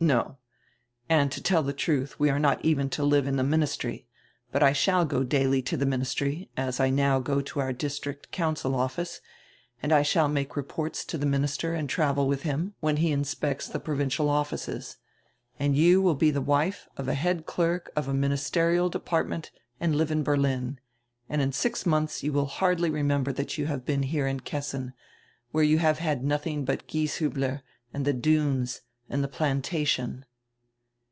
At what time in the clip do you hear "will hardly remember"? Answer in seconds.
22.30-23.32